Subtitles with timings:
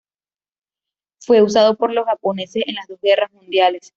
[1.19, 3.87] Fue usado por los japoneses en las dos guerras mundiales.